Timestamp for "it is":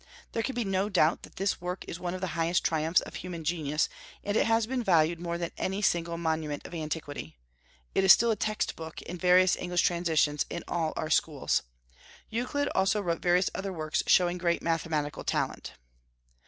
7.93-8.11